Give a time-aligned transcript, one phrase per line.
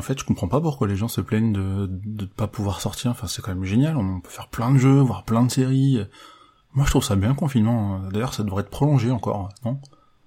[0.00, 3.10] en fait, je comprends pas pourquoi les gens se plaignent de de pas pouvoir sortir.
[3.10, 3.98] Enfin, c'est quand même génial.
[3.98, 6.00] On peut faire plein de jeux, voir plein de séries.
[6.72, 8.00] Moi, je trouve ça bien confinement.
[8.10, 9.78] D'ailleurs, ça devrait être prolongé encore, non?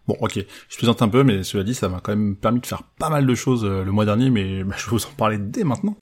[0.08, 0.38] Bon, ok,
[0.70, 3.10] je plaisante un peu, mais cela dit, ça m'a quand même permis de faire pas
[3.10, 5.64] mal de choses euh, le mois dernier, mais bah, je vais vous en parler dès
[5.64, 5.96] maintenant.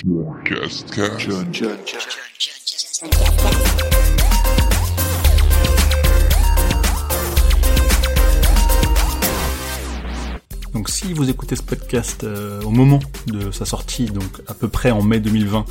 [11.02, 14.92] Si vous écoutez ce podcast euh, au moment de sa sortie, donc à peu près
[14.92, 15.66] en mai 2020,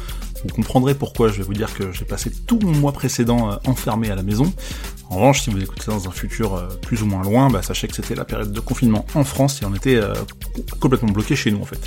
[0.45, 3.57] vous comprendrez pourquoi je vais vous dire que j'ai passé tout mon mois précédent euh,
[3.67, 4.53] enfermé à la maison.
[5.11, 7.89] En revanche, si vous écoutez dans un futur euh, plus ou moins loin, bah, sachez
[7.89, 10.01] que c'était la période de confinement en France et on était
[10.79, 11.81] complètement bloqué chez nous en fait.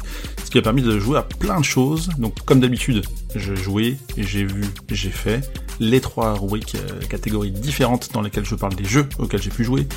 [0.43, 2.09] Ce qui a permis de jouer à plein de choses.
[2.17, 3.03] Donc comme d'habitude,
[3.35, 5.41] j'ai joué, j'ai vu, j'ai fait
[5.79, 6.77] les trois rubriques
[7.09, 9.87] catégories différentes dans lesquelles je parle des jeux auxquels j'ai pu jouer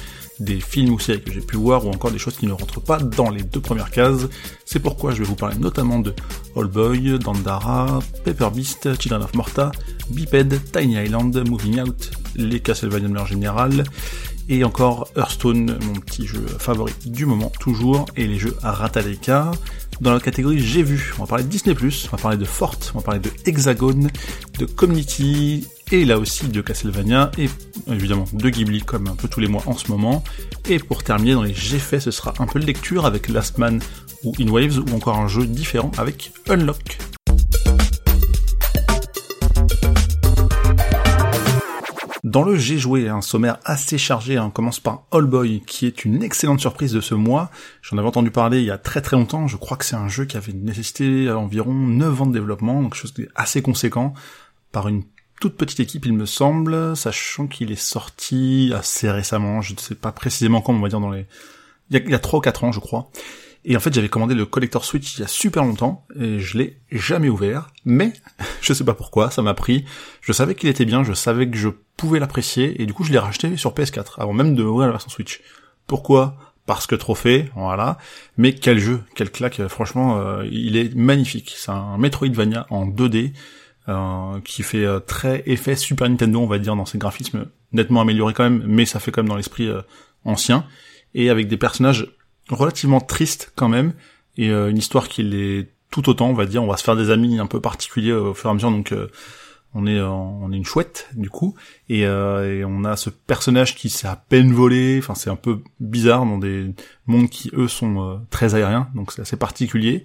[0.41, 2.81] des films ou séries que j'ai pu voir ou encore des choses qui ne rentrent
[2.81, 4.27] pas dans les deux premières cases.
[4.65, 6.15] C'est pourquoi je vais vous parler notamment de
[6.57, 9.73] All Boy, Dandara, Paper Beast, Children of Morta,
[10.11, 13.85] Biped, Tiny Island, Moving Out, les Castlevania en général,
[14.49, 19.51] et encore Hearthstone, mon petit jeu favori du moment, toujours, et les jeux à Rataleka.
[20.01, 22.93] Dans la catégorie J'ai vu, on va parler de Disney+, on va parler de Forte,
[22.95, 24.11] on va parler de Hexagone,
[24.59, 27.49] de Community, et là aussi de Castlevania, et
[27.91, 30.23] évidemment de Ghibli comme un peu tous les mois en ce moment.
[30.69, 33.59] Et pour terminer dans les J'ai fait, ce sera un peu de lecture avec Last
[33.59, 33.81] Man
[34.23, 36.99] ou In Waves, ou encore un jeu différent avec Unlock.
[42.37, 44.45] Dans le J'ai joué, un sommaire assez chargé, hein.
[44.49, 47.51] on commence par All Boy, qui est une excellente surprise de ce mois.
[47.81, 50.09] J'en avais entendu parler il y a très très longtemps, je crois que c'est un
[50.09, 54.13] jeu qui avait nécessité environ 9 ans de développement, donc chose assez conséquent,
[54.71, 55.05] par une
[55.41, 59.95] toute petite équipe il me semble, sachant qu'il est sorti assez récemment, je ne sais
[59.95, 61.25] pas précisément quand, on va dire dans les...
[61.89, 63.09] Il y a, il y a 3 ou 4 ans je crois.
[63.69, 66.57] Et en fait, j'avais commandé le Collector Switch il y a super longtemps, et je
[66.57, 68.13] l'ai jamais ouvert, mais
[68.63, 69.85] je sais pas pourquoi, ça m'a pris.
[70.21, 73.11] Je savais qu'il était bien, je savais que je pouvais l'apprécier, et du coup, je
[73.11, 75.43] l'ai racheté sur PS4, avant même de ouvrir la version Switch.
[75.89, 76.37] Pourquoi?
[76.65, 77.99] Parce que trophée, voilà.
[78.37, 81.55] Mais quel jeu, quel claque, franchement, euh, il est magnifique.
[81.57, 83.33] C'est un Metroidvania en 2D,
[83.89, 88.03] euh, qui fait euh, très effet Super Nintendo, on va dire, dans ses graphismes, nettement
[88.03, 89.69] améliorés quand même, mais ça fait quand même dans l'esprit
[90.25, 90.67] ancien,
[91.15, 92.16] et avec des personnages
[92.51, 93.93] relativement triste quand même,
[94.37, 96.63] et euh, une histoire qui est tout autant, on va dire.
[96.63, 98.93] On va se faire des amis un peu particuliers au fur et à mesure, donc
[98.93, 99.09] euh,
[99.75, 101.55] on est on est une chouette du coup,
[101.89, 104.99] et, euh, et on a ce personnage qui s'est à peine volé.
[104.99, 106.75] Enfin, c'est un peu bizarre dans des
[107.07, 110.05] mondes qui eux sont très aériens, donc c'est assez particulier.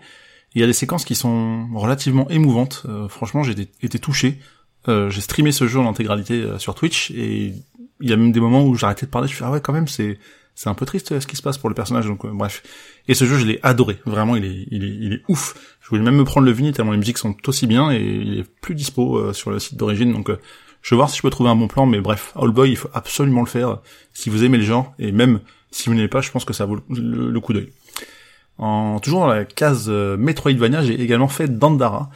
[0.54, 2.86] Il y a des séquences qui sont relativement émouvantes.
[3.08, 4.40] franchement, j'ai été touché.
[4.88, 7.54] j'ai streamé ce jeu en intégralité sur Twitch et
[8.02, 9.30] il y a même des moments où j'arrêtais de parler.
[9.30, 10.20] Je suis ah ouais quand même c'est
[10.56, 12.64] c'est un peu triste ce qui se passe pour le personnage, donc euh, bref.
[13.08, 15.78] Et ce jeu, je l'ai adoré, vraiment, il est, il est, il est ouf.
[15.82, 18.40] Je voulais même me prendre le vinyle tellement les musiques sont aussi bien et il
[18.40, 20.40] est plus dispo euh, sur le site d'origine, donc euh,
[20.82, 22.78] je vais voir si je peux trouver un bon plan, mais bref, All Boy, il
[22.78, 23.80] faut absolument le faire
[24.14, 25.40] si vous aimez le genre et même
[25.72, 27.72] si vous n'aimez pas, je pense que ça vaut le, coup d'œil.
[28.58, 32.10] En toujours dans la case Metroidvania, j'ai également fait Dandara.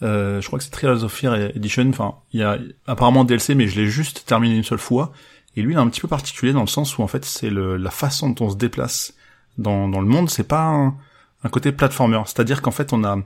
[0.00, 1.88] je crois que c'est Trials of Fear Edition.
[1.88, 5.12] Enfin, il y a apparemment DLC, mais je l'ai juste terminé une seule fois.
[5.56, 7.50] Et lui, il est un petit peu particulier dans le sens où en fait, c'est
[7.50, 9.14] la façon dont on se déplace
[9.58, 10.30] dans, le monde.
[10.30, 10.94] C'est pas
[11.42, 12.20] un, côté platformer.
[12.26, 13.18] C'est-à-dire qu'en fait, on a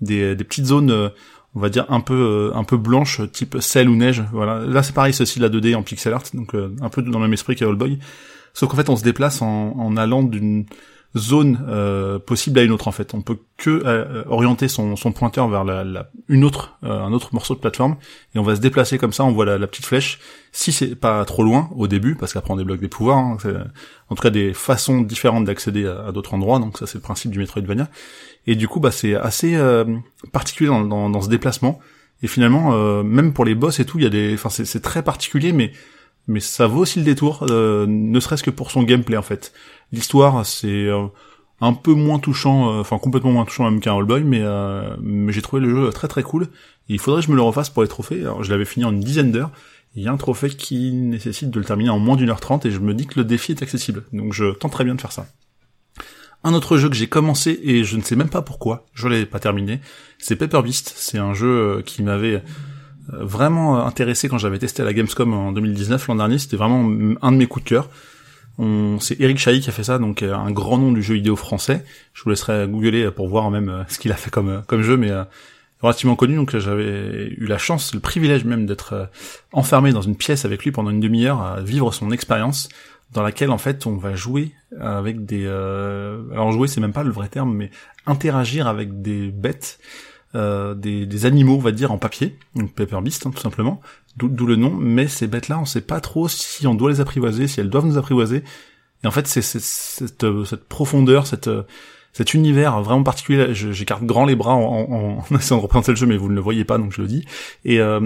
[0.00, 1.08] des, des petites zones, euh,
[1.54, 4.24] on va dire un peu euh, un peu blanches, type sel ou neige.
[4.32, 4.60] Voilà.
[4.60, 7.24] Là, c'est pareil, ceci la 2D en pixel art, donc euh, un peu dans le
[7.24, 7.98] même esprit qu'All Boy.
[8.54, 10.66] Sauf qu'en fait, on se déplace en, en allant d'une
[11.16, 13.14] zone euh, possible à une autre en fait.
[13.14, 17.12] On peut que euh, orienter son, son, pointeur vers la, la, une autre, euh, un
[17.12, 17.96] autre morceau de plateforme
[18.34, 19.24] et on va se déplacer comme ça.
[19.24, 20.20] On voit la, la petite flèche.
[20.52, 23.18] Si c'est pas trop loin au début, parce qu'après on débloque des pouvoirs.
[23.18, 23.36] Hein,
[24.08, 26.58] en tout cas des façons différentes d'accéder à, d'autres endroits.
[26.58, 27.88] Donc ça c'est le principe du Metroidvania.
[28.46, 29.58] Et du coup bah c'est assez
[30.32, 31.78] particulier dans, dans, dans, ce déplacement.
[32.22, 35.02] Et finalement même pour les boss et tout, il y a des, enfin c'est très
[35.02, 35.72] particulier mais
[36.28, 39.52] mais ça vaut aussi le détour, ne serait-ce que pour son gameplay en fait.
[39.92, 41.06] L'histoire, c'est euh,
[41.60, 44.96] un peu moins touchant, euh, enfin complètement moins touchant même qu'un All Boy, mais, euh,
[45.02, 46.48] mais j'ai trouvé le jeu très très cool.
[46.88, 48.20] il faudrait que je me le refasse pour les trophées.
[48.22, 49.50] Alors, je l'avais fini en une dizaine d'heures.
[49.94, 52.64] Il y a un trophée qui nécessite de le terminer en moins d'une heure trente
[52.64, 54.04] et je me dis que le défi est accessible.
[54.14, 55.26] Donc je tente très bien de faire ça.
[56.44, 59.26] Un autre jeu que j'ai commencé et je ne sais même pas pourquoi, je l'ai
[59.26, 59.80] pas terminé,
[60.18, 60.94] c'est Paper Beast.
[60.96, 62.42] C'est un jeu qui m'avait
[63.08, 66.38] vraiment intéressé quand j'avais testé à la Gamescom en 2019 l'an dernier.
[66.38, 66.80] C'était vraiment
[67.20, 67.90] un de mes coups de cœur.
[69.00, 71.34] C'est Eric Chahi qui a fait ça, donc euh, un grand nom du jeu vidéo
[71.34, 71.84] français.
[72.14, 74.82] Je vous laisserai googler pour voir même euh, ce qu'il a fait comme euh, comme
[74.82, 75.10] jeu, mais
[75.80, 76.36] relativement connu.
[76.36, 79.10] Donc j'avais eu la chance, le privilège même d'être
[79.52, 82.68] enfermé dans une pièce avec lui pendant une demi-heure à vivre son expérience
[83.12, 86.22] dans laquelle en fait on va jouer avec des euh...
[86.32, 87.70] alors jouer c'est même pas le vrai terme mais
[88.06, 89.78] interagir avec des bêtes
[90.34, 93.80] euh, des, des, animaux on va dire en papier donc Paper Beast hein, tout simplement
[94.16, 97.00] d'où le nom mais ces bêtes là on sait pas trop si on doit les
[97.00, 98.42] apprivoiser si elles doivent nous apprivoiser
[99.04, 101.50] et en fait c'est cette, cette profondeur cette
[102.12, 105.96] cet univers vraiment particulier j'écarte grand les bras en, en, en, essayant de représenter le
[105.96, 107.24] jeu mais vous ne le voyez pas donc je le dis
[107.64, 108.00] et euh,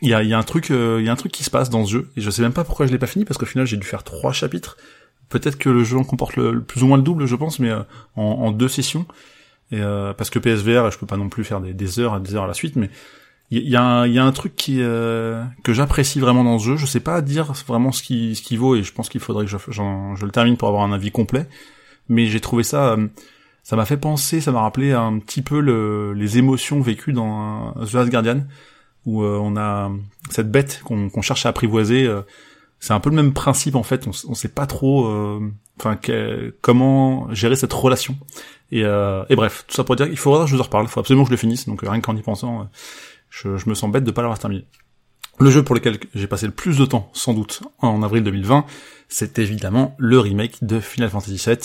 [0.00, 1.50] il y a, y a un truc, euh, il y a un truc qui se
[1.50, 3.38] passe dans ce jeu et je sais même pas pourquoi je l'ai pas fini parce
[3.38, 4.76] qu'au final j'ai dû faire trois chapitres.
[5.28, 7.68] Peut-être que le jeu en comporte le, plus ou moins le double, je pense, mais
[7.68, 7.82] euh,
[8.16, 9.06] en, en, deux sessions.
[9.70, 12.34] Et euh, parce que PSVR, je peux pas non plus faire des, heures et des
[12.34, 12.90] heures à la suite, mais
[13.50, 16.76] il y, a, un, truc qui que j'apprécie vraiment dans ce jeu.
[16.76, 19.56] Je sais pas dire vraiment ce qui vaut et je pense qu'il faudrait que je,
[20.24, 21.46] le termine pour avoir un avis complet.
[22.10, 22.96] Mais j'ai trouvé ça
[23.62, 27.72] ça m'a fait penser, ça m'a rappelé un petit peu le, les émotions vécues dans
[27.74, 28.44] The Last Guardian
[29.04, 29.90] où euh, on a
[30.30, 32.08] cette bête qu'on cherche à apprivoiser.
[32.78, 34.06] Euh, c'est un peu le même principe en fait.
[34.06, 35.40] On, on sait pas trop, euh,
[35.78, 35.98] enfin,
[36.60, 38.16] comment gérer cette relation.
[38.70, 40.86] Et, et, bref, tout ça pour dire qu'il faudra que je vous en reparle.
[40.88, 41.66] Faut absolument que je le finisse.
[41.66, 42.68] Donc rien qu'en y pensant,
[43.30, 44.66] je, je, me sens bête de pas l'avoir terminé.
[45.40, 48.66] Le jeu pour lequel j'ai passé le plus de temps, sans doute, en avril 2020,
[49.08, 51.58] c'est évidemment le remake de Final Fantasy VII.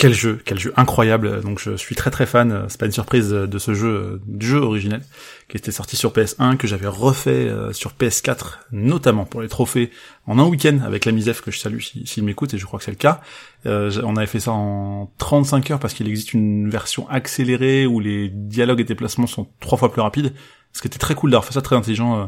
[0.00, 1.42] Quel jeu, quel jeu incroyable.
[1.42, 4.56] Donc je suis très très fan, c'est pas une surprise de ce jeu, du jeu
[4.56, 5.02] originel,
[5.46, 9.90] qui était sorti sur PS1, que j'avais refait euh, sur PS4, notamment pour les trophées,
[10.26, 12.86] en un week-end avec la Misef que je salue s'il m'écoute, et je crois que
[12.86, 13.20] c'est le cas.
[13.66, 18.00] Euh, on avait fait ça en 35 heures parce qu'il existe une version accélérée où
[18.00, 20.32] les dialogues et déplacements sont trois fois plus rapides,
[20.72, 22.24] ce qui était très cool d'avoir fait ça, très intelligent euh,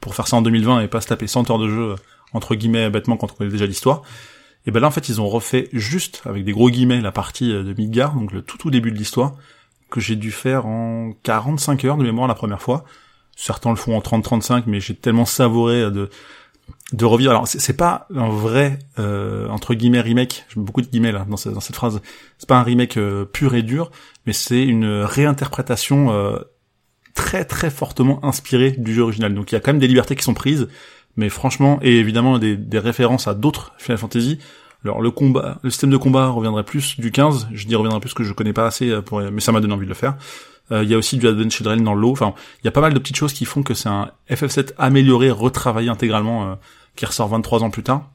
[0.00, 1.96] pour faire ça en 2020 et pas se taper 100 heures de jeu,
[2.32, 4.02] entre guillemets, bêtement quand on connaît déjà l'histoire.
[4.66, 7.52] Et ben là en fait ils ont refait juste avec des gros guillemets la partie
[7.52, 9.34] euh, de Midgar, donc le tout tout début de l'histoire,
[9.90, 12.84] que j'ai dû faire en 45 heures de mémoire la première fois.
[13.36, 16.10] Certains le font en 30-35, mais j'ai tellement savouré euh, de
[16.92, 17.30] de revivre.
[17.30, 20.46] Alors c'est pas un vrai euh, entre guillemets remake.
[20.48, 22.00] J'ai beaucoup de guillemets là dans, cette, phrase.
[22.38, 22.98] C'est pas un remake
[23.32, 23.92] pur et dur,
[24.26, 26.10] mais c'est une réinterprétation
[27.16, 29.34] très très fortement inspirée du jeu original.
[29.34, 30.68] Donc il y a quand même des libertés qui sont prises,
[31.16, 34.38] mais franchement, et évidemment des, références à d'autres Final Fantasy.
[34.84, 38.14] Alors le combat, le système de combat reviendrait plus du 15, je dis reviendrait plus
[38.14, 39.02] que je connais pas assez, euh,
[39.32, 40.16] mais ça m'a donné envie de le faire.
[40.70, 42.80] Euh, il y a aussi du Advent Children dans l'eau, enfin, il y a pas
[42.80, 46.54] mal de petites choses qui font que c'est un FF7 amélioré, retravaillé intégralement, euh,
[46.94, 48.10] qui ressort 23 ans plus tard.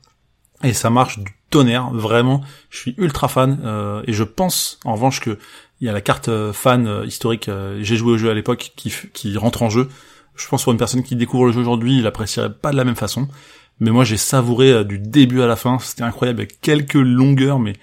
[0.64, 2.42] Et ça marche du tonnerre, vraiment.
[2.70, 3.60] Je suis ultra fan,
[4.06, 5.40] et je pense, en revanche, que
[5.82, 7.50] il y a la carte fan historique,
[7.80, 9.90] j'ai joué au jeu à l'époque, qui rentre en jeu
[10.36, 12.84] je pense pour une personne qui découvre le jeu aujourd'hui, il apprécierait pas de la
[12.84, 13.28] même façon.
[13.82, 15.80] Mais moi, j'ai savouré euh, du début à la fin.
[15.80, 17.74] C'était incroyable avec quelques longueurs, mais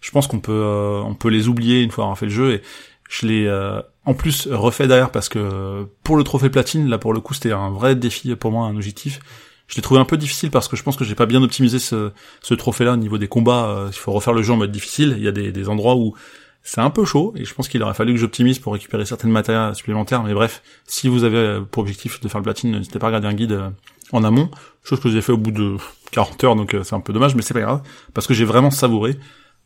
[0.00, 2.54] je pense qu'on peut, euh, on peut les oublier une fois avoir fait le jeu.
[2.54, 2.62] Et
[3.08, 7.12] je l'ai euh, en plus refait derrière parce que pour le trophée platine, là pour
[7.12, 9.20] le coup, c'était un vrai défi pour moi, un objectif.
[9.68, 11.78] Je l'ai trouvé un peu difficile parce que je pense que j'ai pas bien optimisé
[11.78, 13.86] ce, ce trophée-là au niveau des combats.
[13.86, 15.14] il faut refaire le jeu en mode difficile.
[15.18, 16.14] Il y a des, des endroits où
[16.62, 19.30] c'est un peu chaud et je pense qu'il aurait fallu que j'optimise pour récupérer certaines
[19.30, 20.22] matériaux supplémentaires.
[20.22, 23.08] Mais bref, si vous avez euh, pour objectif de faire le platine, n'hésitez pas à
[23.08, 23.70] regarder un guide euh,
[24.12, 24.50] en amont,
[24.84, 25.76] chose que j'ai fait au bout de
[26.12, 27.82] 40 heures, donc euh, c'est un peu dommage, mais c'est pas grave,
[28.14, 29.16] parce que j'ai vraiment savouré.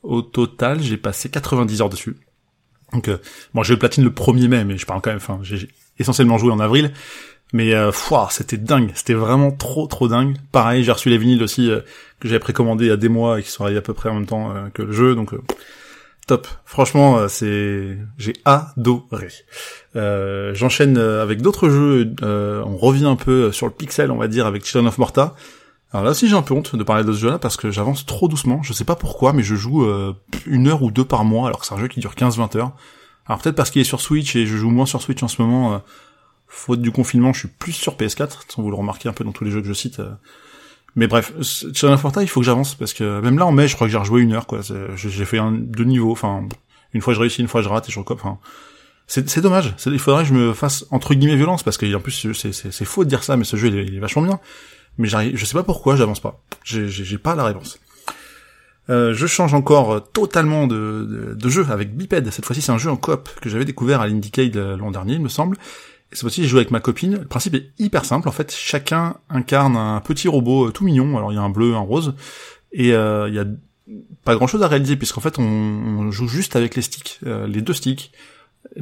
[0.03, 2.17] Au total, j'ai passé 90 heures dessus.
[2.93, 3.11] Donc,
[3.53, 5.69] bon, j'ai eu le platine le 1er mai, mais je parle quand même, enfin, j'ai
[5.99, 6.93] essentiellement joué en avril.
[7.53, 7.91] Mais euh,
[8.31, 10.37] c'était dingue, c'était vraiment trop trop dingue.
[10.53, 11.71] Pareil, j'ai reçu les vinyles aussi
[12.21, 14.11] que j'avais précommandé il y a des mois et qui sont arrivés à peu près
[14.11, 15.33] en même temps que le jeu, donc
[16.27, 16.49] Top.
[16.65, 19.29] Franchement, euh, c'est j'ai adoré.
[19.95, 22.15] Euh, J'enchaîne euh, avec d'autres jeux.
[22.21, 25.37] On revient un peu sur le pixel, on va dire, avec Children of Morta.
[25.93, 28.07] Alors là aussi, j'ai un peu honte de parler de ce jeu-là parce que j'avance
[28.07, 28.61] trop doucement.
[28.65, 29.87] Je sais pas pourquoi, mais je joue
[30.47, 32.73] une heure ou deux par mois, alors que c'est un jeu qui dure 15-20 heures.
[33.27, 35.41] Alors peut-être parce qu'il est sur Switch et je joue moins sur Switch en ce
[35.41, 35.81] moment.
[36.49, 38.31] faute du confinement, je suis plus sur PS4.
[38.59, 40.03] Vous le remarquez un peu dans tous les jeux que je cite.
[40.97, 43.69] Mais bref, Shadow of Forta, il faut que j'avance parce que même là en mai,
[43.69, 44.61] je crois que j'ai rejoué une heure quoi.
[44.97, 46.11] J'ai fait un, deux niveaux.
[46.11, 46.49] Enfin,
[46.95, 48.19] une fois je réussis, une fois je rate et je recope.
[48.25, 48.39] Enfin,
[49.07, 49.75] c'est dommage.
[49.85, 53.11] Il faudrait que je me fasse entre guillemets violence parce qu'en plus c'est faux de
[53.11, 54.41] dire ça, mais ce jeu il est, vachement bien.
[54.97, 56.43] Mais je sais pas pourquoi j'avance pas.
[56.65, 57.79] J'ai pas la réponse.
[58.89, 60.75] Euh, je change encore totalement de,
[61.11, 62.31] de, de jeu avec Biped.
[62.31, 65.15] Cette fois-ci, c'est un jeu en coop que j'avais découvert à l'Indiecade euh, l'an dernier,
[65.15, 65.57] il me semble.
[66.17, 67.19] Et cette fois-ci, j'ai joué avec ma copine.
[67.19, 68.27] Le principe est hyper simple.
[68.27, 71.19] En fait, chacun incarne un petit robot euh, tout mignon.
[71.19, 72.15] Alors, il y a un bleu, un rose.
[72.73, 73.45] Et euh, il y a
[74.25, 77.75] pas grand-chose à réaliser, puisqu'en fait, on, joue juste avec les sticks, euh, les deux
[77.75, 78.13] sticks,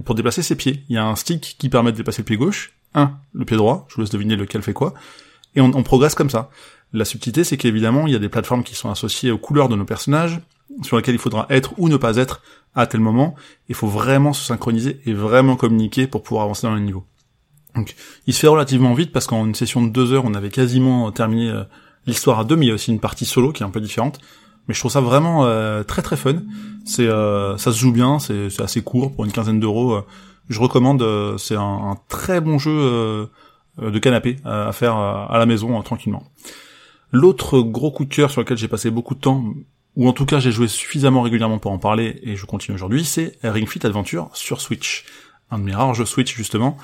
[0.05, 0.85] pour déplacer ses pieds.
[0.89, 3.57] Il y a un stick qui permet de déplacer le pied gauche, un, le pied
[3.57, 4.95] droit, je vous laisse deviner lequel fait quoi,
[5.57, 6.51] et on, on progresse comme ça.
[6.93, 9.77] La subtilité, c'est qu'évidemment, il y a des plateformes qui sont associées aux couleurs de
[9.77, 10.41] nos personnages,
[10.83, 12.41] sur lesquelles il faudra être ou ne pas être
[12.75, 13.35] à tel moment.
[13.69, 17.05] Il faut vraiment se synchroniser et vraiment communiquer pour pouvoir avancer dans le niveau.
[17.75, 20.51] Donc, il se fait relativement vite parce qu'en une session de deux heures, on avait
[20.51, 21.65] quasiment terminé euh,
[22.07, 23.81] l'histoire à deux, mais il y a aussi une partie solo qui est un peu
[23.81, 24.21] différente.
[24.69, 25.45] Mais je trouve ça vraiment
[25.85, 26.37] très très fun.
[26.87, 30.01] C'est ça se joue bien, c'est assez court pour une quinzaine d'euros.
[30.49, 31.05] je recommande.
[31.37, 33.29] c'est un, un, très bon jeu
[33.79, 36.23] de canapé à faire à la maison tranquillement.
[37.15, 39.45] L'autre gros coup de cœur sur lequel j'ai passé beaucoup de temps,
[39.95, 43.05] ou en tout cas j'ai joué suffisamment régulièrement pour en parler, et je continue aujourd'hui,
[43.05, 45.05] c'est Ring Fit Adventure sur Switch.
[45.51, 46.77] Un de mes rares jeux Switch justement.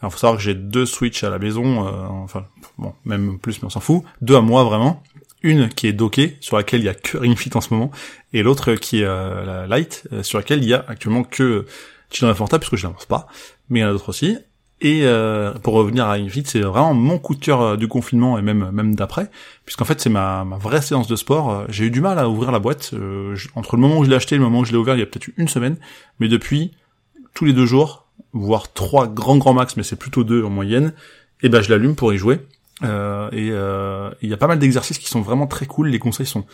[0.00, 2.46] Alors faut savoir que j'ai deux Switch à la maison, euh, enfin
[2.78, 4.02] bon, même plus mais on s'en fout.
[4.20, 5.02] Deux à moi vraiment.
[5.42, 7.90] Une qui est dockée, sur laquelle il y a que Ring Fit en ce moment,
[8.32, 9.76] et l'autre qui est euh, la
[10.12, 11.66] euh, sur laquelle il y a actuellement que
[12.10, 13.28] Children of puisque je l'avance pas,
[13.68, 14.38] mais il y en a d'autres aussi.
[14.80, 18.38] Et euh, pour revenir à Ring Fit, c'est vraiment mon coup de cœur du confinement
[18.38, 19.30] et même même d'après,
[19.64, 21.64] puisqu'en fait c'est ma, ma vraie séance de sport.
[21.68, 22.92] J'ai eu du mal à ouvrir la boîte
[23.54, 25.00] entre le moment où je l'ai acheté et le moment où je l'ai ouvert, il
[25.00, 25.76] y a peut-être une semaine,
[26.18, 26.72] mais depuis
[27.34, 30.92] tous les deux jours, voire trois grands grands max, mais c'est plutôt deux en moyenne,
[31.42, 32.40] et ben je l'allume pour y jouer.
[32.82, 32.86] et
[33.46, 35.88] il y a pas mal d'exercices qui sont vraiment très cool.
[35.88, 36.44] Les conseils sont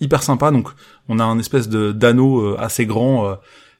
[0.00, 0.68] hyper sympas, donc
[1.08, 3.38] on a un espèce de d'anneau assez grand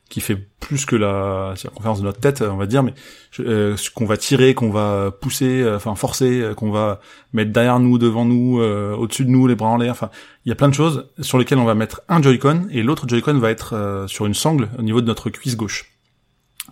[0.09, 2.95] qui fait plus que la circonférence de notre tête, on va dire, mais
[3.41, 7.01] euh, qu'on va tirer, qu'on va pousser, euh, enfin forcer, euh, qu'on va
[7.33, 9.93] mettre derrière nous, devant nous, au-dessus de nous, les bras en l'air.
[9.93, 10.11] Enfin,
[10.45, 13.07] il y a plein de choses sur lesquelles on va mettre un Joy-Con et l'autre
[13.07, 15.98] Joy-Con va être sur une sangle au niveau de notre cuisse gauche.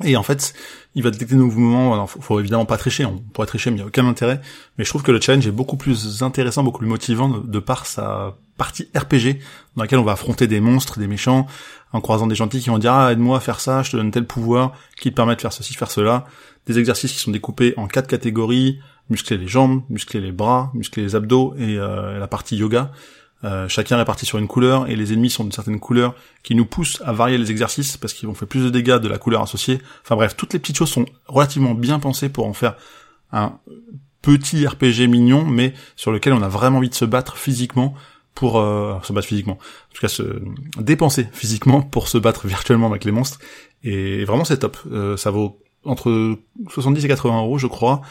[0.05, 0.55] Et en fait,
[0.95, 1.95] il va détecter nos mouvements.
[1.95, 3.05] Alors, faut, évidemment pas tricher.
[3.05, 4.41] On pourrait tricher, mais il n'y a aucun intérêt.
[4.77, 7.87] Mais je trouve que le challenge est beaucoup plus intéressant, beaucoup plus motivant de par
[7.87, 9.39] sa partie RPG
[9.77, 11.47] dans laquelle on va affronter des monstres, des méchants,
[11.93, 14.11] en croisant des gentils qui vont dire ah aide-moi à faire ça, je te donne
[14.11, 16.25] tel pouvoir qui te permet de faire ceci, faire cela.
[16.67, 21.03] Des exercices qui sont découpés en quatre catégories muscler les jambes, muscler les bras, muscler
[21.03, 22.93] les abdos et euh, la partie yoga.
[23.45, 26.65] Euh, chacun réparti sur une couleur et les ennemis sont d'une certaine couleur qui nous
[26.65, 29.43] poussent à varier les exercices parce qu'ils vont faire plus de dégâts de la couleur
[29.43, 29.81] associée.
[30.03, 32.77] Enfin bref, toutes les petites choses sont relativement bien pensées pour en faire
[33.33, 33.59] un
[34.23, 37.95] petit RPG mignon mais sur lequel on a vraiment envie de se battre physiquement
[38.35, 40.43] pour euh, se battre physiquement, en tout cas se
[40.79, 43.39] dépenser physiquement pour se battre virtuellement avec les monstres.
[43.83, 44.77] Et vraiment c'est top.
[44.91, 46.39] Euh, ça vaut entre
[46.69, 48.03] 70 et 80 euros je crois.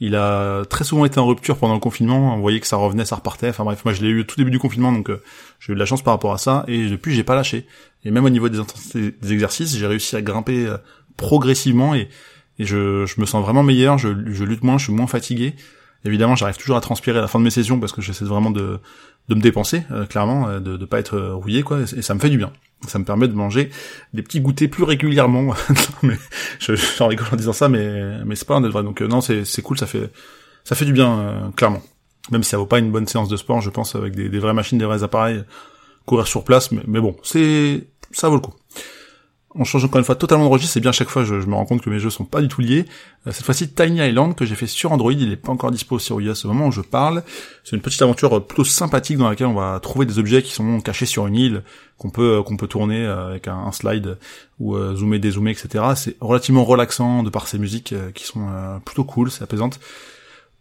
[0.00, 2.34] Il a très souvent été en rupture pendant le confinement.
[2.34, 3.48] On voyait que ça revenait, ça repartait.
[3.48, 5.22] Enfin bref, moi je l'ai eu au tout début du confinement, donc euh,
[5.60, 6.64] j'ai eu de la chance par rapport à ça.
[6.66, 7.66] Et depuis, j'ai pas lâché.
[8.04, 8.60] Et même au niveau des,
[9.30, 10.74] exercices, j'ai réussi à grimper
[11.16, 12.08] progressivement et,
[12.58, 13.98] je, me sens vraiment meilleur.
[13.98, 15.54] Je, lutte moins, je suis moins fatigué.
[16.04, 18.50] Évidemment, j'arrive toujours à transpirer à la fin de mes sessions parce que j'essaie vraiment
[18.50, 18.78] de,
[19.28, 22.14] de me dépenser, euh, clairement, euh, de ne pas être euh, rouillé, quoi, et, ça
[22.14, 22.52] me fait du bien.
[22.88, 23.70] Ça me permet de manger
[24.12, 25.54] des petits goûters plus régulièrement.
[26.02, 26.16] mais
[26.58, 28.82] je, j'en rigole en disant ça, mais mais c'est pas un vrai.
[28.82, 30.10] Donc non, c'est c'est cool, ça fait
[30.64, 31.82] ça fait du bien, clairement.
[32.30, 34.38] Même si ça vaut pas une bonne séance de sport, je pense, avec des, des
[34.38, 35.44] vraies machines, des vrais appareils,
[36.06, 38.54] courir sur place, mais, mais bon, c'est ça vaut le coup
[39.56, 41.64] on change encore une fois totalement de registre, c'est bien chaque fois je, me rends
[41.64, 42.86] compte que mes jeux sont pas du tout liés.
[43.26, 45.98] Euh, cette fois-ci Tiny Island que j'ai fait sur Android, il est pas encore dispo
[45.98, 47.22] sur iOS au moment où je parle.
[47.62, 50.52] C'est une petite aventure euh, plutôt sympathique dans laquelle on va trouver des objets qui
[50.52, 51.62] sont cachés sur une île
[51.98, 54.18] qu'on peut euh, qu'on peut tourner avec un, slide
[54.58, 55.84] ou zoomer, dézoomer, etc.
[55.96, 58.46] C'est relativement relaxant de par ces musiques qui sont
[58.84, 59.80] plutôt cool, c'est apaisante.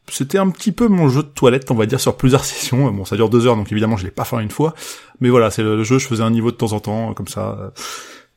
[0.10, 2.92] C'était un petit peu mon jeu de toilette, on va dire, sur plusieurs sessions.
[2.92, 4.74] Bon, ça dure deux heures, donc évidemment, je l'ai pas fait une fois.
[5.20, 7.72] Mais voilà, c'est le jeu, je faisais un niveau de temps en temps, comme ça.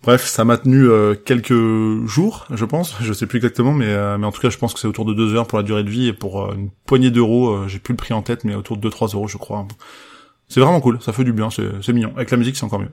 [0.06, 2.94] Bref, ça m'a tenu euh, quelques jours, je pense.
[3.00, 5.04] Je sais plus exactement, mais, euh, mais en tout cas, je pense que c'est autour
[5.04, 7.66] de deux heures pour la durée de vie et pour euh, une poignée d'euros.
[7.66, 9.66] j'ai plus le prix en tête, mais autour de 2-3 euros, je crois.
[10.46, 12.12] C'est vraiment cool, ça fait du bien, c'est mignon.
[12.14, 12.92] Avec la musique, c'est encore mieux.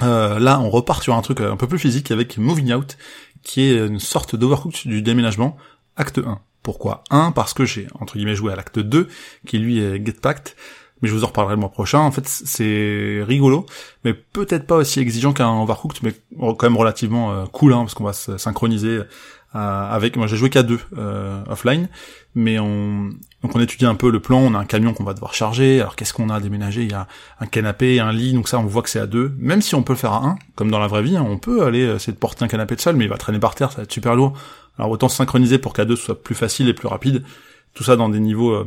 [0.00, 2.98] là, on repart sur un truc un peu plus physique avec Moving Out,
[3.44, 5.56] qui est une sorte d'overcooked du déménagement,
[5.94, 6.40] acte 1.
[6.64, 9.06] Pourquoi 1 Parce que j'ai, entre guillemets, joué à l'acte 2,
[9.46, 10.56] qui lui est Get Packed,
[11.04, 11.98] mais je vous en reparlerai le mois prochain.
[11.98, 13.66] En fait, c'est rigolo,
[14.04, 17.92] mais peut-être pas aussi exigeant qu'un Overcooked, mais quand même relativement euh, cool, hein, parce
[17.92, 19.04] qu'on va se synchroniser euh,
[19.52, 20.16] avec.
[20.16, 21.90] Moi, j'ai joué qu'à deux euh, offline,
[22.34, 23.10] mais on
[23.42, 24.38] donc on étudie un peu le plan.
[24.38, 25.82] On a un camion qu'on va devoir charger.
[25.82, 26.84] Alors qu'est-ce qu'on a à déménager?
[26.84, 27.06] Il y a
[27.38, 29.34] un canapé, un lit, donc ça, on voit que c'est à deux.
[29.36, 31.36] Même si on peut le faire à un, comme dans la vraie vie, hein, on
[31.36, 33.70] peut aller essayer de porter un canapé de seul, mais il va traîner par terre,
[33.72, 34.32] ça va être super lourd.
[34.78, 37.22] Alors autant se synchroniser pour qu'à deux soit plus facile et plus rapide.
[37.74, 38.64] Tout ça dans des niveaux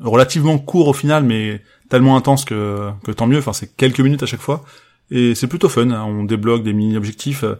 [0.00, 3.38] relativement court au final, mais tellement intense que, que tant mieux.
[3.38, 4.64] Enfin, c'est quelques minutes à chaque fois.
[5.10, 5.90] Et c'est plutôt fun.
[5.90, 6.04] Hein.
[6.04, 7.44] On débloque des mini-objectifs.
[7.44, 7.56] Euh,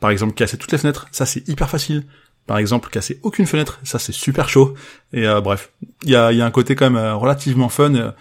[0.00, 1.08] par exemple, casser toutes les fenêtres.
[1.12, 2.04] Ça, c'est hyper facile.
[2.46, 3.80] Par exemple, casser aucune fenêtre.
[3.82, 4.74] Ça, c'est super chaud.
[5.12, 5.70] Et euh, bref,
[6.04, 8.14] il y a, y a un côté quand même euh, relativement fun.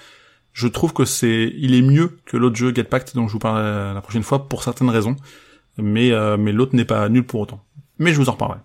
[0.52, 3.40] Je trouve que c'est, il est mieux que l'autre jeu Get Packed dont je vous
[3.40, 5.18] parlerai la prochaine fois pour certaines raisons.
[5.78, 7.62] Mais, mais l'autre n'est pas nul pour autant.
[8.00, 8.60] Mais je vous en reparlerai.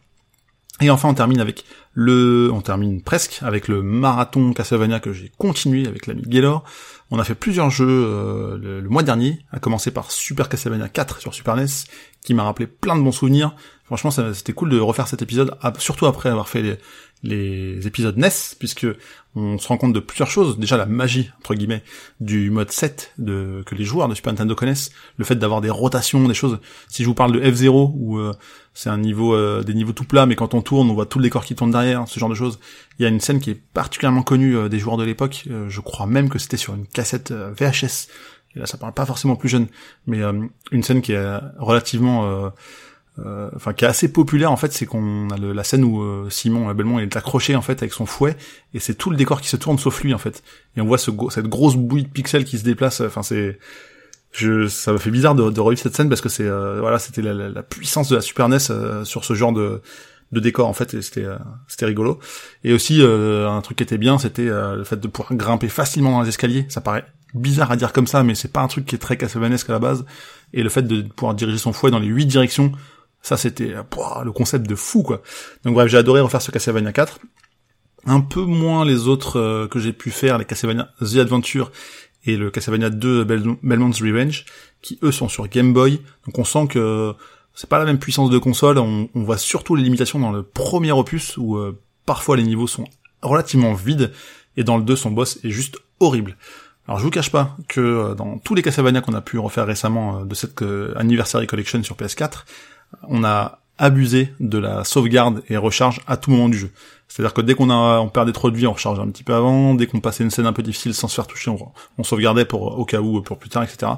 [0.80, 5.30] Et enfin, on termine avec le, on termine presque avec le marathon Castlevania que j'ai
[5.36, 6.64] continué avec l'ami Gaylor.
[7.10, 11.20] On a fait plusieurs jeux euh, le, mois dernier, à commencer par Super Castlevania 4
[11.20, 11.66] sur Super NES,
[12.22, 13.54] qui m'a rappelé plein de bons souvenirs.
[13.84, 16.78] Franchement, c'était cool de refaire cet épisode, surtout après avoir fait les,
[17.22, 18.86] les épisodes NES, puisque
[19.36, 20.58] on se rend compte de plusieurs choses.
[20.58, 21.84] Déjà la magie, entre guillemets,
[22.20, 24.90] du mode 7 de, que les joueurs de Super Nintendo connaissent.
[25.18, 26.58] Le fait d'avoir des rotations, des choses.
[26.88, 28.32] Si je vous parle de F0, où euh,
[28.74, 31.18] c'est un niveau, euh, des niveaux tout plats, mais quand on tourne, on voit tout
[31.18, 32.58] le décor qui tourne derrière, ce genre de choses.
[32.98, 35.44] Il y a une scène qui est particulièrement connue euh, des joueurs de l'époque.
[35.68, 38.08] je crois même que c'était sur une cassette VHS.
[38.56, 39.68] Et là, ça parle pas forcément plus jeune,
[40.08, 40.22] mais
[40.72, 42.50] une scène qui est relativement
[43.54, 46.72] enfin qui est assez populaire en fait, c'est qu'on a la scène où euh, Simon
[46.74, 48.36] Belmont est accroché en fait avec son fouet
[48.74, 50.42] et c'est tout le décor qui se tourne sauf lui en fait.
[50.76, 53.00] Et on voit ce, cette grosse bouille de pixels qui se déplace.
[53.00, 53.58] Enfin c'est,
[54.32, 56.98] je, ça me fait bizarre de, de revivre cette scène parce que c'est euh, voilà,
[56.98, 58.58] c'était la, la, puissance de la Super NES
[59.04, 59.80] sur ce genre de
[60.32, 61.26] de décor en fait et c'était
[61.66, 62.20] c'était rigolo
[62.62, 66.22] et aussi un truc qui était bien c'était le fait de pouvoir grimper facilement dans
[66.22, 68.94] les escaliers ça paraît bizarre à dire comme ça mais c'est pas un truc qui
[68.94, 70.04] est très Castlevaniesque à la base
[70.52, 72.72] et le fait de pouvoir diriger son fouet dans les huit directions
[73.22, 75.22] ça, c'était le concept de fou, quoi.
[75.64, 77.20] Donc bref, j'ai adoré refaire ce Castlevania 4.
[78.06, 81.70] Un peu moins les autres euh, que j'ai pu faire, les Castlevania The Adventure
[82.24, 84.46] et le Castlevania 2 Belmont's Revenge,
[84.80, 86.00] qui eux sont sur Game Boy.
[86.26, 87.14] Donc on sent que
[87.54, 88.78] c'est pas la même puissance de console.
[88.78, 92.86] On, voit surtout les limitations dans le premier opus où euh, parfois les niveaux sont
[93.20, 94.12] relativement vides
[94.56, 96.36] et dans le 2 son boss est juste horrible.
[96.88, 99.66] Alors je vous cache pas que euh, dans tous les Castlevania qu'on a pu refaire
[99.66, 100.62] récemment de cette
[100.96, 102.44] Anniversary Collection sur PS4,
[103.08, 106.70] on a abusé de la sauvegarde et recharge à tout moment du jeu.
[107.08, 109.34] C'est-à-dire que dès qu'on a, on perdait trop de vie, on rechargeait un petit peu
[109.34, 109.74] avant.
[109.74, 111.50] Dès qu'on passait une scène un peu difficile sans se faire toucher,
[111.98, 113.92] on, sauvegardait pour au cas où, pour plus tard, etc.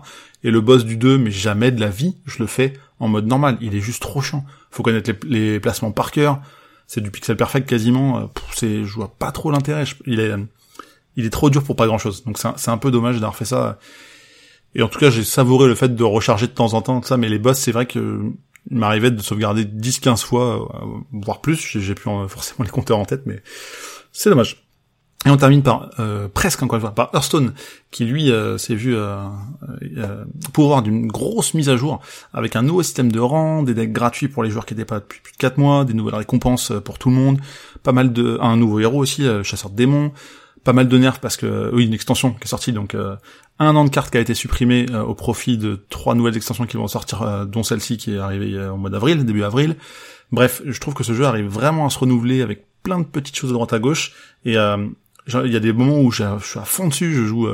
[0.45, 3.27] Et le boss du 2, mais jamais de la vie, je le fais en mode
[3.27, 3.59] normal.
[3.61, 4.47] Il est juste trop chiant.
[4.71, 6.41] Faut connaître les, placements par cœur.
[6.87, 8.19] C'est du pixel perfect quasiment.
[8.19, 9.85] Euh, c'est, je vois pas trop l'intérêt.
[10.07, 10.33] Il est,
[11.17, 12.25] il est trop dur pour pas grand chose.
[12.25, 13.79] Donc c'est un, peu dommage d'avoir fait ça.
[14.75, 17.19] Et en tout cas, j'ai savouré le fait de recharger de temps en temps, ça.
[17.19, 18.23] Mais les boss, c'est vrai que
[18.71, 23.04] il m'arrivait de sauvegarder 10-15 fois, euh, voire plus, j'ai plus forcément les compteurs en
[23.04, 23.42] tête, mais
[24.12, 24.64] c'est dommage.
[25.25, 27.54] Et on termine par euh, presque encore une fois par Hearthstone,
[27.92, 28.97] qui lui euh, s'est vu
[30.52, 32.00] pour avoir d'une grosse mise à jour
[32.33, 34.99] avec un nouveau système de rang, des decks gratuits pour les joueurs qui n'étaient pas
[34.99, 37.40] depuis plus de 4 mois, des nouvelles récompenses pour tout le monde,
[37.85, 40.12] pas mal de un nouveau héros aussi, chasseur de démons,
[40.64, 42.95] pas mal de nerfs parce que oui une extension qui est sortie donc
[43.58, 46.67] un an de cartes qui a été supprimé euh, au profit de trois nouvelles extensions
[46.67, 49.76] qui vont sortir, euh, dont celle-ci qui est arrivée euh, au mois d'avril, début avril.
[50.30, 53.37] Bref, je trouve que ce jeu arrive vraiment à se renouveler avec plein de petites
[53.37, 54.13] choses de droite à gauche,
[54.45, 57.47] et il y a des moments où je suis à fond dessus, je joue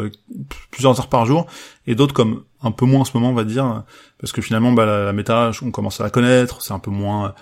[0.70, 1.48] plusieurs heures par jour,
[1.88, 3.83] et d'autres comme un peu moins en ce moment, on va dire,
[4.20, 7.35] parce que finalement, bah, la, méta, on commence à la connaître, c'est un peu moins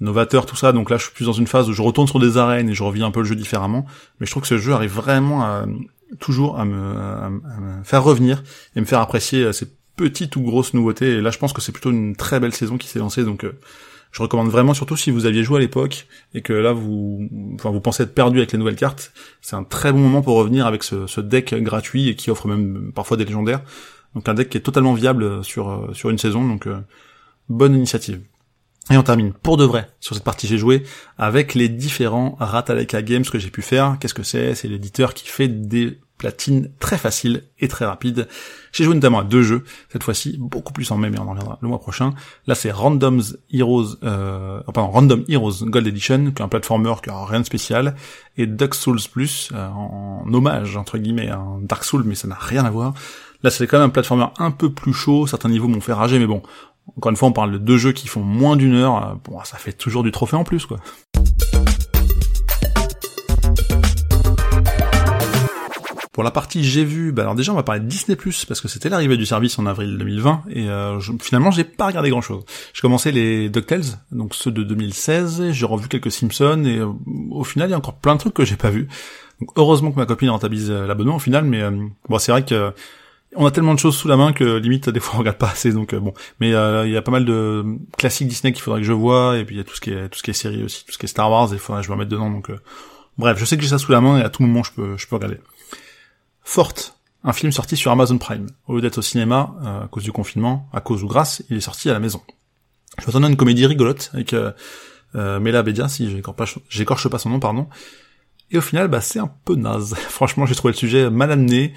[0.00, 2.18] novateur, tout ça, donc là, je suis plus dans une phase où je retourne sur
[2.18, 3.86] des arènes et je revis un peu le jeu différemment,
[4.18, 5.66] mais je trouve que ce jeu arrive vraiment à,
[6.20, 7.40] toujours à me,
[7.84, 8.42] faire revenir
[8.76, 11.14] et me faire apprécier euh, ces petites ou grosses nouveautés.
[11.14, 13.24] Et là, je pense que c'est plutôt une très belle saison qui s'est lancée.
[13.24, 13.58] Donc, euh,
[14.10, 17.70] je recommande vraiment, surtout si vous aviez joué à l'époque et que là vous, enfin,
[17.70, 20.68] vous pensez être perdu avec les nouvelles cartes, c'est un très bon moment pour revenir
[20.68, 23.62] avec ce, deck gratuit et qui offre même parfois des légendaires.
[24.14, 26.46] Donc un deck qui est totalement viable sur euh, sur une saison.
[26.46, 26.68] Donc
[27.48, 28.20] bonne initiative.
[28.90, 30.82] Et on termine pour de vrai sur cette partie j'ai joué
[31.16, 33.96] avec les différents Rataleka Games que j'ai pu faire.
[33.98, 34.54] Qu'est-ce que c'est?
[34.54, 38.28] C'est l'éditeur qui fait des platines très faciles et très rapides.
[38.72, 41.30] J'ai joué notamment à deux jeux, cette fois-ci beaucoup plus en mai, mais on en
[41.30, 42.14] reviendra le mois prochain.
[42.46, 47.24] Là c'est Random's Heroes, euh, Random Heroes Gold Edition, qui est un platformer qui a
[47.24, 47.94] rien de spécial,
[48.36, 52.38] et Dark Souls Plus, euh, en hommage entre guillemets à Dark Souls, mais ça n'a
[52.38, 52.94] rien à voir.
[53.42, 56.18] Là c'est quand même un platformer un peu plus chaud, certains niveaux m'ont fait rager,
[56.18, 56.42] mais bon,
[56.96, 58.96] encore une fois, on parle de deux jeux qui font moins d'une heure.
[58.96, 60.78] Euh, bon, ça fait toujours du trophée en plus, quoi.
[66.12, 68.16] Pour la partie j'ai vu, bah alors déjà on va parler de Disney
[68.46, 72.08] parce que c'était l'arrivée du service en avril 2020 et euh, finalement j'ai pas regardé
[72.08, 72.44] grand chose.
[72.72, 76.86] J'ai commencé les DuckTales, donc ceux de 2016, j'ai revu quelques Simpsons et euh,
[77.32, 78.86] au final il y a encore plein de trucs que j'ai pas vu.
[79.40, 81.64] Donc heureusement que ma copine rentabilise l'abonnement au final, mais
[82.08, 82.72] bon c'est vrai que
[83.36, 85.48] on a tellement de choses sous la main que limite des fois on regarde pas
[85.48, 86.14] assez donc euh, bon.
[86.40, 87.64] Mais euh, il y a pas mal de
[87.96, 89.90] classiques Disney qu'il faudrait que je vois et puis il y a tout ce qui
[89.90, 91.58] est tout ce qui est série aussi tout ce qui est Star Wars et il
[91.58, 92.60] faudrait que je me remette dedans donc euh,
[93.18, 94.96] bref je sais que j'ai ça sous la main et à tout moment je peux
[94.96, 95.38] je peux regarder.
[96.42, 98.46] Forte un film sorti sur Amazon Prime.
[98.66, 101.60] Au lieu d'être au cinéma à cause du confinement à cause ou grâce il est
[101.60, 102.22] sorti à la maison.
[102.98, 104.52] Je m'attendais à une comédie rigolote avec euh,
[105.14, 106.22] Mela Bedia si
[106.68, 107.68] j'écorche pas son nom pardon.
[108.50, 109.94] Et au final bah c'est un peu naze.
[110.08, 111.72] Franchement j'ai trouvé le sujet mal amené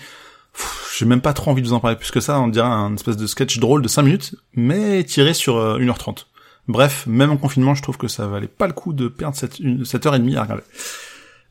[0.98, 2.96] j'ai même pas trop envie de vous en parler plus que ça, on dirait un
[2.96, 6.10] espèce de sketch drôle de 5 minutes, mais tiré sur 1h30.
[6.10, 6.24] Euh,
[6.68, 9.60] Bref, même en confinement, je trouve que ça valait pas le coup de perdre cette,
[9.60, 10.64] une, cette heure et demie à regarder.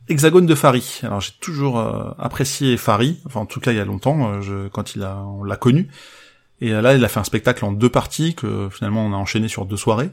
[0.09, 0.99] Hexagone de Fari.
[1.01, 4.69] Alors j'ai toujours euh, apprécié Fari, enfin en tout cas il y a longtemps, euh,
[4.69, 5.87] quand il a, on l'a connu.
[6.59, 9.47] Et là, il a fait un spectacle en deux parties que finalement on a enchaîné
[9.47, 10.09] sur deux soirées.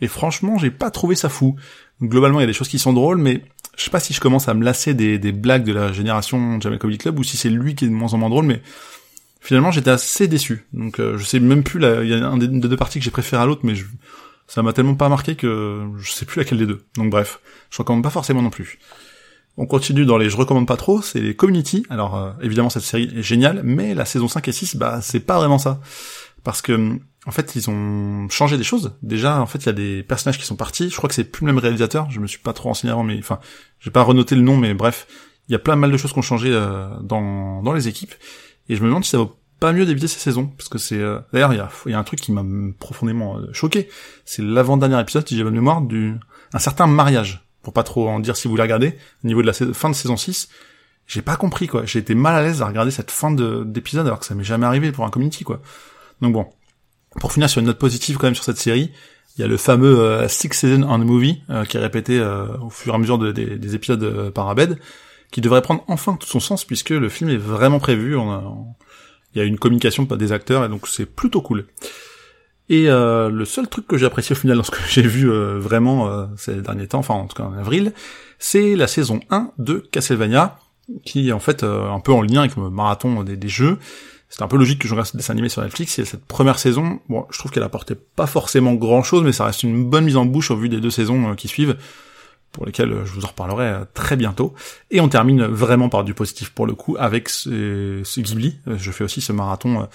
[0.00, 1.56] Et franchement, j'ai pas trouvé ça fou.
[2.00, 3.44] Globalement, il y a des choses qui sont drôles, mais
[3.76, 6.78] je sais pas si je commence à me lasser des, blagues de la génération Jamel
[6.78, 8.62] Comedy Club ou si c'est lui qui est de moins en moins drôle, mais
[9.40, 10.66] finalement j'étais assez déçu.
[10.72, 13.10] Donc euh, je sais même plus, il y a un des, deux parties que j'ai
[13.10, 13.86] préféré à l'autre, mais je,
[14.46, 16.84] ça m'a tellement pas marqué que je sais plus laquelle des deux.
[16.96, 18.78] Donc bref, je recommande pas forcément non plus.
[19.56, 21.84] On continue dans les je recommande pas trop, c'est les Community.
[21.88, 25.20] Alors euh, évidemment cette série est géniale, mais la saison 5 et 6, bah c'est
[25.20, 25.80] pas vraiment ça.
[26.44, 28.96] Parce que en fait, ils ont changé des choses.
[29.02, 30.90] Déjà, en fait, il y a des personnages qui sont partis.
[30.90, 32.10] Je crois que c'est plus le même réalisateur.
[32.10, 33.38] Je me suis pas trop renseigné avant, mais enfin,
[33.78, 35.06] j'ai pas renoté le nom, mais bref,
[35.48, 38.14] il y a plein mal de choses qui ont changé euh, dans dans les équipes.
[38.68, 40.98] Et je me demande si ça vaut pas mieux d'éviter ces saisons, parce que c'est
[40.98, 42.44] euh, d'ailleurs il y a, un truc qui m'a
[42.80, 43.88] profondément euh, choqué.
[44.24, 46.16] C'est l'avant-dernier épisode, si j'ai bonne mémoire, du
[46.52, 47.46] un certain mariage.
[47.62, 49.94] Pour pas trop en dire si vous voulez regarder, au niveau de la fin de
[49.94, 50.48] saison 6,
[51.06, 51.84] j'ai pas compris quoi.
[51.84, 54.66] J'ai été mal à l'aise à regarder cette fin d'épisode alors que ça m'est jamais
[54.66, 55.62] arrivé pour un community quoi.
[56.20, 56.48] Donc bon,
[57.20, 58.90] pour finir sur une note positive quand même sur cette série,
[59.36, 62.18] il y a le fameux euh, Six Season on a Movie euh, qui est répété
[62.18, 64.78] euh, au fur et à mesure des épisodes par Abed,
[65.30, 68.16] qui devrait prendre enfin tout son sens puisque le film est vraiment prévu.
[69.34, 71.66] il y a une communication des acteurs et donc c'est plutôt cool.
[72.68, 76.28] Et le seul truc que j'ai apprécié au final dans ce que j'ai vu vraiment
[76.36, 77.92] ces derniers temps, enfin en tout cas en avril,
[78.38, 80.58] c'est la saison 1 de Castlevania,
[81.04, 83.78] qui est en fait un peu en lien avec le marathon des jeux,
[84.32, 85.98] c'est un peu logique que je regarde ce dessin animé sur Netflix.
[85.98, 89.44] Et cette première saison, bon, je trouve qu'elle apportait pas forcément grand chose, mais ça
[89.44, 91.76] reste une bonne mise en bouche au vu des deux saisons euh, qui suivent,
[92.50, 94.54] pour lesquelles euh, je vous en reparlerai euh, très bientôt.
[94.90, 98.58] Et on termine vraiment par du positif pour le coup avec ce, Ghibli.
[98.66, 99.86] Je fais aussi ce marathon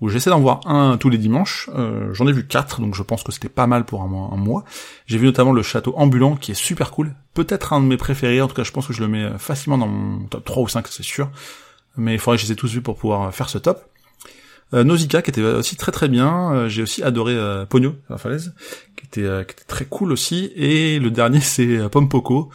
[0.00, 1.70] où j'essaie d'en voir un tous les dimanches.
[2.12, 4.30] J'en ai vu quatre, donc je pense que c'était pas mal pour un mois.
[4.32, 4.64] Un mois.
[5.06, 7.14] J'ai vu notamment le château ambulant, qui est super cool.
[7.32, 9.78] Peut-être un de mes préférés, en tout cas je pense que je le mets facilement
[9.78, 11.30] dans mon top 3 ou 5, c'est sûr
[11.96, 13.84] mais il faudrait que je les ai tous vus pour pouvoir faire ce top.
[14.72, 18.18] Euh, Nausicaa qui était aussi très très bien, euh, j'ai aussi adoré euh, Pogno, la
[18.18, 18.54] falaise,
[18.96, 22.50] qui était, euh, qui était très cool aussi, et le dernier c'est euh, Pompoko,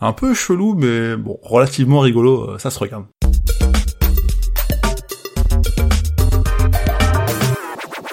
[0.00, 3.04] un peu chelou mais bon, relativement rigolo, ça se regarde.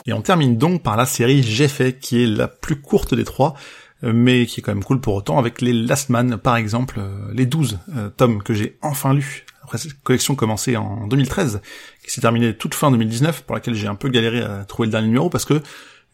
[0.05, 3.23] Et on termine donc par la série J'ai fait, qui est la plus courte des
[3.23, 3.53] trois,
[4.01, 6.99] mais qui est quand même cool pour autant, avec les Last Man, par exemple,
[7.33, 7.79] les 12
[8.17, 11.61] tomes que j'ai enfin lus après cette collection commencée en 2013,
[12.03, 14.91] qui s'est terminée toute fin 2019, pour laquelle j'ai un peu galéré à trouver le
[14.91, 15.61] dernier numéro, parce que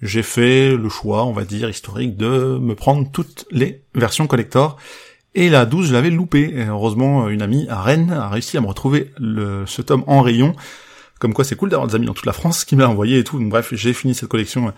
[0.02, 4.76] j'ai fait le choix, on va dire, historique, de me prendre toutes les versions collector,
[5.36, 6.54] et la 12, je l'avais loupé.
[6.54, 10.21] Et heureusement, une amie à Rennes a réussi à me retrouver le, ce tome en
[10.21, 10.54] rayon,
[11.19, 13.24] comme quoi c'est cool d'avoir des amis dans toute la France qui m'a envoyé et
[13.24, 13.39] tout.
[13.39, 14.71] Bref, j'ai fini cette collection euh,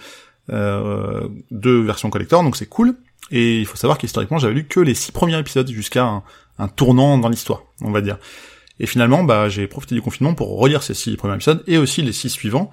[0.49, 2.95] de versions collector, donc c'est cool.
[3.31, 6.23] Et il faut savoir qu'historiquement, j'avais lu que les six premiers épisodes jusqu'à
[6.57, 8.17] un, tournant dans l'histoire, on va dire.
[8.79, 12.01] Et finalement, bah, j'ai profité du confinement pour relire ces six premiers épisodes et aussi
[12.01, 12.71] les six suivants.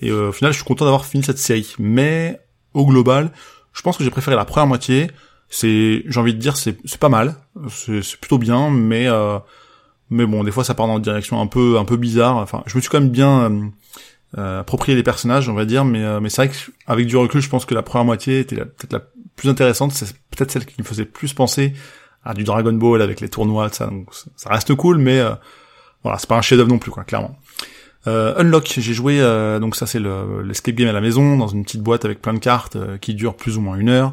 [0.00, 1.74] Et euh, au final, je suis content d'avoir fini cette série.
[1.78, 2.40] Mais
[2.74, 3.32] au global,
[3.72, 5.10] je pense que j'ai préféré la première moitié.
[5.48, 7.36] C'est, j'ai envie de dire, c'est, pas mal,
[7.68, 9.38] c'est, plutôt bien, mais euh,
[10.10, 12.36] mais bon, des fois, ça part dans une direction un peu un peu bizarre.
[12.36, 13.72] Enfin, je me suis quand même bien
[14.36, 17.16] euh, euh approprié les personnages, on va dire, mais euh, mais c'est vrai qu'avec du
[17.16, 19.02] recul, je pense que la première moitié était peut-être la
[19.36, 19.92] plus intéressante.
[19.92, 21.74] C'est peut-être celle qui me faisait plus penser
[22.24, 23.90] à du Dragon Ball avec les tournois, ça,
[24.36, 25.34] ça reste cool, mais euh,
[26.02, 27.36] voilà, c'est pas un chef-d'œuvre non plus, quoi, clairement.
[28.06, 30.00] Euh, Unlock, j'ai joué, euh, donc ça c'est
[30.44, 33.34] l'escape game à la maison, dans une petite boîte avec plein de cartes qui dure
[33.34, 34.12] plus ou moins une heure.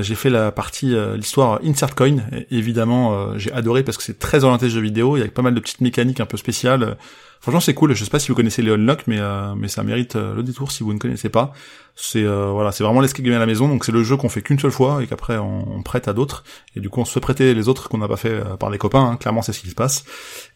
[0.00, 2.16] J'ai fait la partie, l'histoire Insert Coin,
[2.50, 5.54] évidemment j'ai adoré parce que c'est très orienté jeu vidéo, il y a pas mal
[5.54, 6.96] de petites mécaniques un peu spéciales
[7.40, 7.94] Franchement, c'est cool.
[7.94, 10.42] Je sais pas si vous connaissez les Unlock, mais euh, mais ça mérite euh, le
[10.42, 11.52] détour si vous ne connaissez pas.
[11.94, 13.68] C'est euh, voilà, c'est vraiment l'escape game à la maison.
[13.68, 16.42] Donc c'est le jeu qu'on fait qu'une seule fois et qu'après on, prête à d'autres.
[16.74, 18.78] Et du coup, on se fait prêter les autres qu'on n'a pas fait par les
[18.78, 19.10] copains.
[19.12, 19.16] Hein.
[19.16, 20.04] Clairement, c'est ce qui se passe.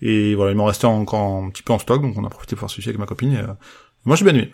[0.00, 2.56] Et voilà, il m'en restait encore un petit peu en stock, donc on a profité
[2.56, 3.32] pour faire celui avec ma copine.
[3.32, 3.42] Et,
[4.04, 4.52] moi, j'ai bien aimé.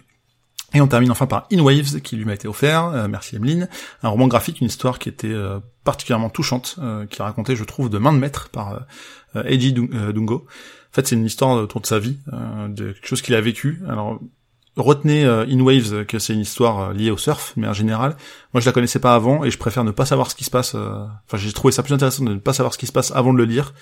[0.75, 3.69] Et on termine enfin par In Waves, qui lui m'a été offert, merci Emeline,
[4.03, 5.35] un roman graphique, une histoire qui était
[5.83, 6.79] particulièrement touchante,
[7.09, 8.87] qui racontait, je trouve, de main de maître par
[9.35, 10.47] Eiji Dungo.
[10.91, 13.41] En fait, c'est une histoire autour de sa vie, euh, de quelque chose qu'il a
[13.41, 13.83] vécu.
[13.89, 14.19] Alors,
[14.77, 18.17] retenez euh, In Waves que c'est une histoire euh, liée au surf, mais en général,
[18.55, 20.51] moi je la connaissais pas avant et je préfère ne pas savoir ce qui se
[20.51, 20.75] passe.
[20.75, 23.33] Enfin, j'ai trouvé ça plus intéressant de ne pas savoir ce qui se passe avant
[23.35, 23.75] de le lire,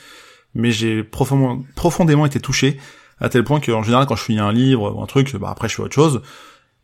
[0.55, 2.79] mais j'ai profondément, profondément été touché
[3.21, 5.69] à tel point qu'en général, quand je finis un livre ou un truc, bah après
[5.69, 6.23] je fais autre chose.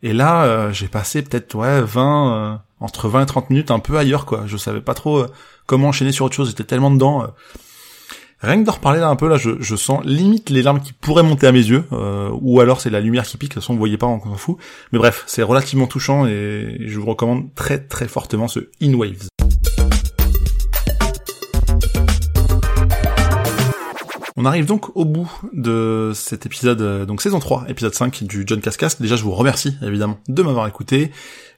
[0.03, 4.25] Et là, j'ai passé peut-être ouais 20 entre 20 et 30 minutes un peu ailleurs
[4.25, 4.43] quoi.
[4.45, 5.25] Je savais pas trop
[5.65, 6.49] comment enchaîner sur autre chose.
[6.49, 7.33] J'étais tellement dedans.
[8.43, 11.23] Rien que d'en reparler là un peu, là, je, sens limite les larmes qui pourraient
[11.23, 13.71] monter à mes yeux, euh, ou alors c'est la lumière qui pique, de toute façon
[13.71, 14.57] vous voyez pas, on s'en fout.
[14.91, 19.29] Mais bref, c'est relativement touchant et je vous recommande très très fortement ce In Waves.
[24.43, 28.43] On arrive donc au bout de cet épisode, euh, donc saison 3, épisode 5 du
[28.45, 29.01] John Cascast.
[29.01, 31.13] Déjà, je vous remercie évidemment de m'avoir écouté.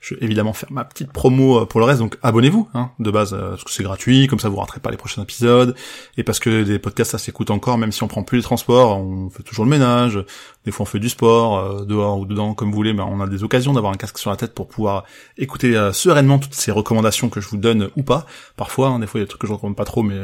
[0.06, 3.10] Je vais évidemment faire ma petite promo euh, pour le reste, donc abonnez-vous, hein, de
[3.10, 5.76] base, euh, parce que c'est gratuit, comme ça vous raterez pas les prochains épisodes,
[6.16, 9.00] et parce que des podcasts ça s'écoute encore, même si on prend plus les transports,
[9.00, 10.24] on fait toujours le ménage,
[10.64, 13.26] des fois on fait du sport, dehors ou dedans, comme vous voulez, mais on a
[13.26, 15.06] des occasions d'avoir un casque sur la tête pour pouvoir
[15.40, 18.28] écouter sereinement toutes ces recommandations que je vous donne ou pas.
[18.58, 20.18] Parfois, hein, des fois il y a des trucs que je recommande pas trop, mais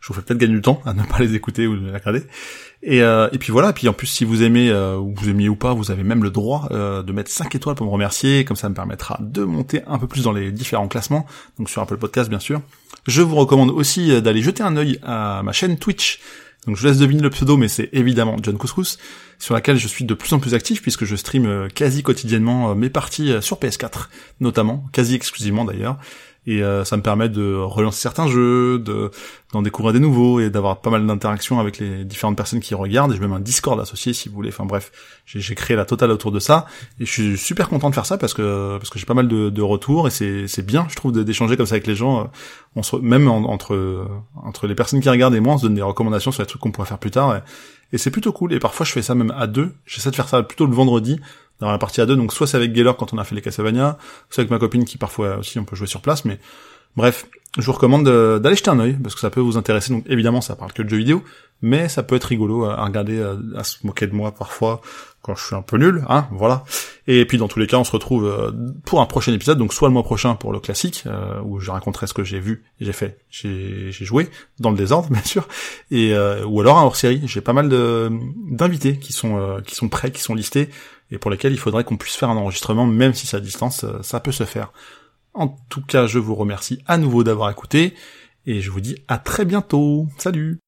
[0.00, 2.22] je vous fais peut-être gagner du temps à ne pas les écouter ou les regarder.
[2.88, 5.28] Et, euh, et puis voilà, et puis en plus si vous aimez euh, ou vous
[5.28, 7.90] aimiez ou pas, vous avez même le droit euh, de mettre 5 étoiles pour me
[7.90, 11.26] remercier, comme ça me permettra de monter un peu plus dans les différents classements,
[11.58, 12.62] donc sur Apple Podcast bien sûr.
[13.08, 16.20] Je vous recommande aussi euh, d'aller jeter un œil à ma chaîne Twitch.
[16.68, 18.98] Donc je vous laisse deviner le pseudo, mais c'est évidemment John Couscous,
[19.40, 22.90] sur laquelle je suis de plus en plus actif puisque je stream quasi quotidiennement mes
[22.90, 24.08] parties sur PS4,
[24.40, 25.96] notamment, quasi exclusivement d'ailleurs
[26.46, 29.10] et euh, ça me permet de relancer certains jeux, de
[29.52, 33.12] d'en découvrir des nouveaux et d'avoir pas mal d'interactions avec les différentes personnes qui regardent.
[33.12, 34.48] Et j'ai même un Discord associé si vous voulez.
[34.50, 34.90] Enfin bref,
[35.24, 36.66] j'ai créé la totale autour de ça
[37.00, 39.28] et je suis super content de faire ça parce que parce que j'ai pas mal
[39.28, 42.30] de, de retours et c'est c'est bien, je trouve, d'échanger comme ça avec les gens.
[42.74, 45.82] On se même entre entre les personnes qui regardent et moi, on se donne des
[45.82, 47.40] recommandations sur les trucs qu'on pourrait faire plus tard.
[47.92, 48.52] Et c'est plutôt cool.
[48.52, 49.72] Et parfois, je fais ça même à deux.
[49.86, 51.20] J'essaie de faire ça plutôt le vendredi
[51.60, 52.16] dans la partie à deux.
[52.16, 53.98] Donc soit c'est avec Gaylor quand on a fait les Castlevania,
[54.30, 56.24] soit avec ma copine qui parfois aussi on peut jouer sur place.
[56.24, 56.38] Mais
[56.96, 57.26] bref,
[57.58, 59.92] je vous recommande d'aller jeter un oeil parce que ça peut vous intéresser.
[59.92, 61.22] Donc évidemment ça parle que de jeux vidéo,
[61.62, 63.22] mais ça peut être rigolo à, regarder,
[63.56, 64.80] à, se moquer de moi parfois
[65.26, 66.62] quand je suis un peu nul, hein, voilà.
[67.08, 68.52] Et puis dans tous les cas, on se retrouve euh,
[68.84, 71.72] pour un prochain épisode, donc soit le mois prochain pour le classique, euh, où je
[71.72, 74.28] raconterai ce que j'ai vu, j'ai fait, j'ai joué,
[74.60, 75.48] dans le désordre bien sûr,
[75.90, 77.22] et euh, ou alors un hors-série.
[77.24, 80.70] J'ai pas mal d'invités qui sont qui sont prêts, qui sont listés,
[81.10, 83.84] et pour lesquels il faudrait qu'on puisse faire un enregistrement, même si c'est à distance,
[83.84, 84.72] euh, ça peut se faire.
[85.34, 87.94] En tout cas, je vous remercie à nouveau d'avoir écouté,
[88.46, 90.06] et je vous dis à très bientôt.
[90.18, 90.58] Salut